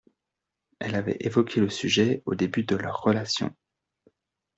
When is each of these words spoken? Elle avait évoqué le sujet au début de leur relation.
Elle 0.79 0.95
avait 0.95 1.17
évoqué 1.19 1.59
le 1.59 1.69
sujet 1.69 2.23
au 2.25 2.33
début 2.33 2.63
de 2.63 2.75
leur 2.75 2.99
relation. 3.01 3.55